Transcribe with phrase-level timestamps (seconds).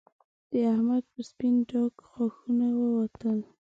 [0.51, 3.39] د احمد پر سپين ډاګ غاښونه ووتل